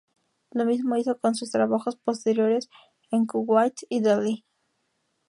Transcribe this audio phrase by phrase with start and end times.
[0.49, 2.71] Lo mismo hizo con sus trabajos posteriores
[3.11, 4.45] en Kuwait y Delhi.